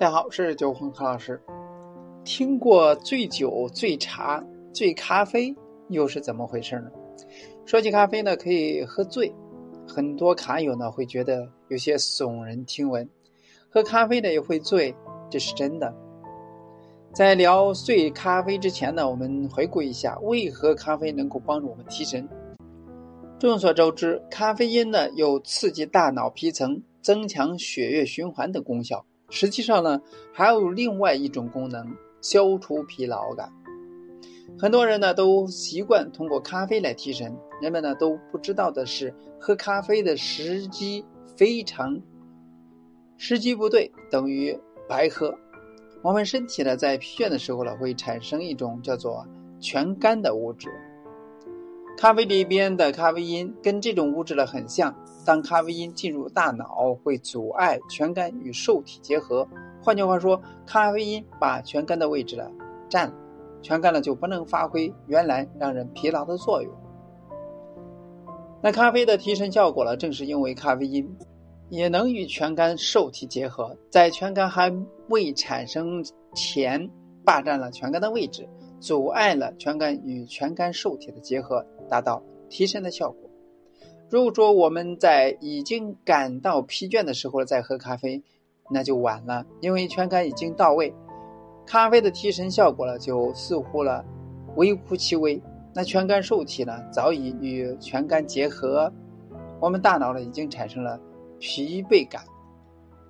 [0.00, 1.42] 大家好，我是九红何老师。
[2.22, 4.40] 听过醉酒、醉茶、
[4.72, 5.52] 醉咖啡，
[5.88, 6.88] 又是怎么回事呢？
[7.66, 9.34] 说起咖啡呢，可以喝醉，
[9.88, 13.10] 很多卡友呢会觉得有些耸人听闻。
[13.68, 14.94] 喝咖啡呢也会醉，
[15.28, 15.92] 这是真的。
[17.12, 22.28] 在聊醉咖啡之前呢，我们回顾一下，为何咖啡能够帮助我们提神。
[23.40, 29.04] 众所周知，咖啡因呢有刺激大脑皮层、增强血液循环的功效。
[29.30, 30.00] 实际上呢，
[30.32, 31.86] 还有另外一种功能，
[32.20, 33.52] 消除疲劳感。
[34.58, 41.04] 很多人呢都习惯通过咖啡来提神，人们呢都不知道的是，喝咖啡的时机
[41.36, 42.00] 非常，
[43.16, 45.34] 时机不对等于白喝。
[46.02, 49.26] 我们身体呢在疲倦的时候呢，会产生一种叫做
[49.60, 50.68] 全苷的物质。
[51.98, 54.94] 咖啡里边的咖啡因跟这种物质呢很像。
[55.26, 59.44] 当咖啡因进入大脑，会阻碍全肝与受体结合。
[59.82, 62.48] 换句话说，咖啡因把全肝的位置呢
[62.88, 63.14] 占了，
[63.62, 66.72] 全苷呢就不能发挥原来让人疲劳的作用。
[68.62, 71.04] 那咖啡的提神效果呢，正是因为咖啡因
[71.68, 74.72] 也能与全肝受体结合，在全苷还
[75.08, 76.00] 未产生
[76.32, 76.88] 前，
[77.24, 83.30] 霸占了全苷的位置，阻碍了全苷与全苷受体的结合，达到提神的效果。
[84.10, 88.22] 如果说我们在已经感到疲倦的时候再喝咖啡，
[88.70, 90.94] 那就晚了，因为全干已经到位，
[91.66, 94.04] 咖啡的提神效果呢就似乎了
[94.56, 95.40] 微乎其微。
[95.74, 98.92] 那全干受体呢早已与全干结合，
[99.60, 100.98] 我们大脑呢已经产生了
[101.38, 102.24] 疲惫感。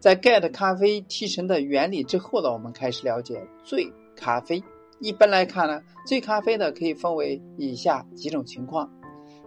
[0.00, 4.62] 在 get 咖啡提神的原理之后呢，我们开始了解醉咖啡。
[5.00, 8.90] 一般来看呢，醉咖啡呢可以分为以下几种情况。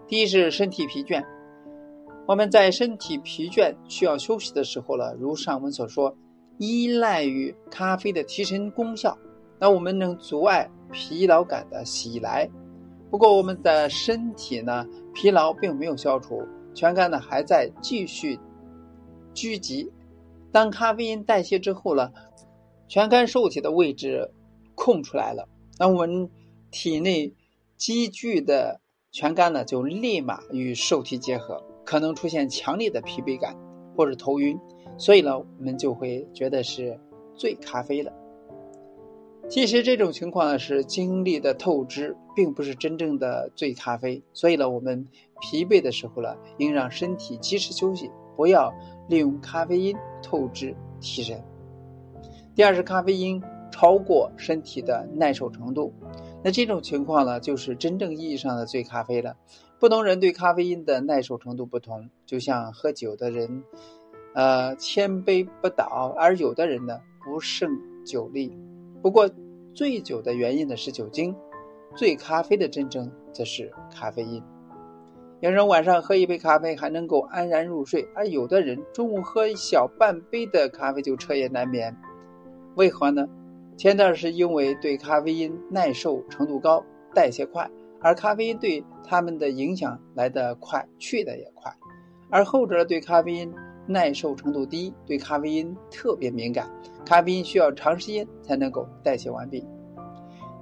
[0.08, 1.23] 第一是身体疲倦，
[2.28, 6.16] 我们在身体疲倦需要休息的时候呢，如上文所说，
[6.58, 9.18] 依赖于咖啡的提神功效，
[9.60, 12.50] 那我们能阻碍疲劳感的袭来。
[13.12, 16.42] 不过我们的身体呢，疲劳并没有消除，
[16.73, 18.39] 全干呢还在继续
[19.36, 19.92] 聚集。
[20.52, 22.11] 当咖啡因代谢之后呢，
[22.88, 24.30] 全干受体的位置
[24.76, 25.48] 空出来了，
[25.78, 26.30] 那我们
[26.72, 27.34] 体内
[27.78, 28.80] 积聚的。
[29.16, 33.56] 全干呢就立马与受体结合，可能出现强烈的疲惫感
[33.95, 34.60] 或者头晕，
[34.98, 37.00] 所以呢我们就会觉得是
[37.36, 38.12] 醉咖啡了。
[39.48, 44.23] 其实这种情况呢是精力的透支，并不是真正的醉咖啡。
[44.33, 45.08] 所以呢我们
[45.42, 48.73] 疲惫的时候呢，应让身体及时休息，不要
[49.08, 51.39] 利用咖啡因透支提神。
[52.56, 53.39] 第二是咖啡因
[53.73, 55.92] 超过身体的耐受程度。
[56.44, 59.36] 那这种情况呢，就是真正意义上的醉咖啡了。
[59.80, 63.64] 不同人对咖啡因的耐受程度不同，就像喝酒的人，
[64.36, 67.67] 呃，千杯不倒，而有的人呢不胜
[68.06, 68.56] 酒力。
[69.02, 69.28] 不过，
[69.73, 71.36] 醉酒的原因呢是酒精，
[71.95, 74.44] 醉咖啡的真正则是咖啡因。
[75.39, 81.98] 有人晚上喝一杯咖啡还能够安然入睡，而有的人中午喝一小半杯的咖啡就彻夜难眠，
[82.76, 83.28] 为何呢？
[83.76, 87.70] 前段是因为对咖啡因耐受程度高、代谢快，
[88.00, 91.72] 而咖啡因对他们的影响来得快、去的也快；
[92.30, 93.54] 而后者对咖啡因
[93.88, 96.70] 耐受程度低，对咖啡因特别敏感，
[97.06, 99.66] 咖啡因需要长时间才能够代谢完毕。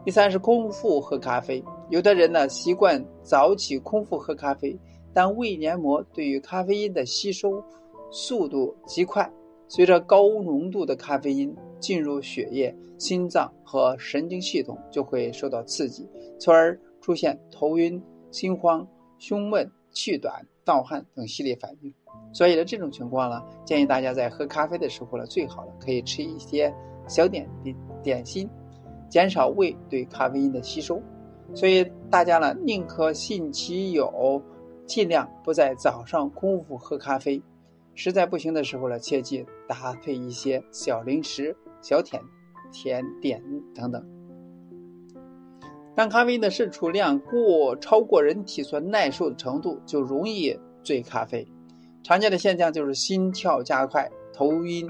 [0.03, 4.79] 第三是空腹喝咖啡，有的人呢习惯早起空腹喝咖啡，
[5.13, 7.63] 但胃黏膜对于咖啡因的吸收
[8.09, 9.31] 速度极快。
[9.67, 16.07] 随着高浓度的咖啡因进入血液、心脏和神经系统，就会受到刺激，
[16.39, 18.87] 从而出现头晕、心慌、
[19.17, 21.93] 胸闷、气短、盗汗等系列反应。
[22.31, 26.73] 所以呢，这种情况呢，建议大家在喝咖啡的时候呢，最好呢可以吃一些
[27.07, 28.47] 小点点点心，
[29.09, 31.01] 减少胃对咖啡因的吸收。
[31.53, 34.41] 所以大家呢，宁可信其有，
[34.85, 37.41] 尽量不在早上空腹喝咖啡。
[37.93, 42.21] 实在不行的时候呢，切记搭配一些小零食、小甜
[42.71, 43.43] 甜点
[43.73, 44.05] 等等。
[45.93, 51.45] 当咖啡因的摄取量过超过人体所耐受的程度，就容易醉咖啡。
[52.01, 54.89] 常见的现象就是心跳加快、头晕、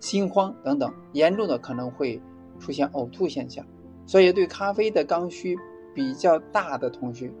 [0.00, 2.20] 心慌等等，严重的可能会
[2.58, 3.64] 出现呕吐现象。
[4.04, 5.56] 所以，对咖啡的刚需
[5.94, 7.32] 比较大的同学。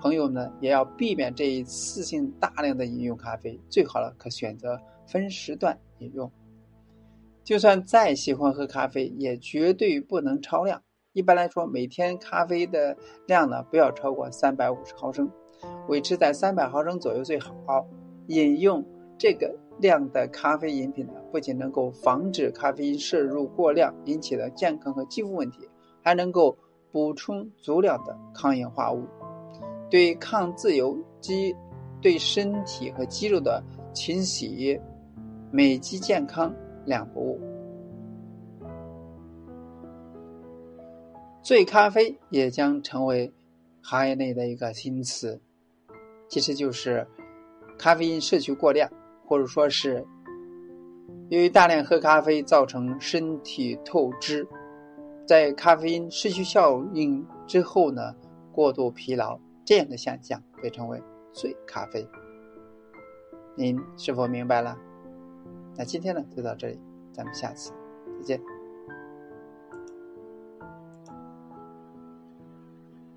[0.00, 6.30] 朋友呢，也要避免这一次性大量的饮用咖啡，最好了可选择分时段饮用。
[7.44, 10.82] 就算再喜欢喝咖啡，也绝对不能超量。
[11.12, 12.96] 一般来说，每天咖啡的
[13.26, 15.30] 量呢，不要超过三百五十毫升，
[15.86, 17.52] 维持在三百毫升左右最好。
[18.28, 18.82] 饮用
[19.18, 25.68] 这个量的咖啡饮品呢，不仅能够防止咖啡因摄入过量引起的健康和肌肤问题，
[26.02, 26.56] 还能够
[26.90, 29.04] 补充足量的抗氧化物，
[29.90, 31.54] 对抗自由基、
[32.00, 33.62] 对身体和肌肉的
[33.92, 34.80] 清洗、
[35.52, 36.52] 美肌健康
[36.84, 37.40] 两不误。
[41.42, 43.32] 醉咖啡也将成为
[43.82, 45.40] 行业内的一个新词，
[46.28, 47.06] 其实就是
[47.78, 48.90] 咖啡因摄取过量，
[49.26, 50.06] 或者说是
[51.28, 54.46] 由于大量喝咖啡造成身体透支，
[55.26, 58.14] 在咖啡因失去效应之后呢，
[58.50, 61.02] 过度疲劳这样的现象被称为
[61.32, 62.08] 醉咖啡。
[63.54, 64.78] 您是否明白了？
[65.76, 66.78] 那今天呢就到这里，
[67.12, 67.72] 咱们下次
[68.18, 68.53] 再见。